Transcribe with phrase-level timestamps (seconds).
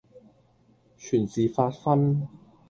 [0.97, 2.27] 全是發昏；